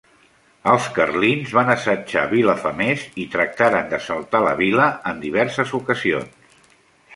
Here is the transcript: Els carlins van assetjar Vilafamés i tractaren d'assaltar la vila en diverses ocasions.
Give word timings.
Els 0.69 0.85
carlins 0.95 1.51
van 1.57 1.69
assetjar 1.73 2.23
Vilafamés 2.31 3.05
i 3.25 3.27
tractaren 3.37 3.93
d'assaltar 3.93 4.43
la 4.49 4.57
vila 4.65 4.91
en 5.13 5.23
diverses 5.29 5.77
ocasions. 5.83 6.53